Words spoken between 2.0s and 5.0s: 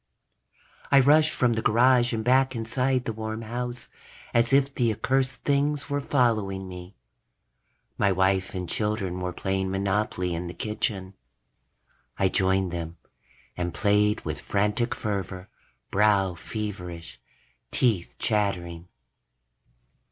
and back inside the warm house, as if the